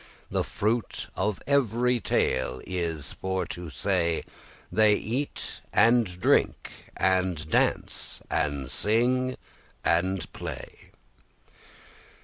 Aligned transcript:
The 0.31 0.43
fruit 0.43 1.09
of 1.15 1.43
every 1.45 1.99
tale 1.99 2.59
is 2.65 3.13
for 3.13 3.45
to 3.45 3.69
say; 3.69 4.23
They 4.71 4.95
eat 4.95 5.61
and 5.71 6.19
drink, 6.19 6.71
and 6.97 7.47
dance, 7.47 8.19
and 8.31 8.71
sing, 8.71 9.37
and 9.85 10.33
play. 10.33 10.89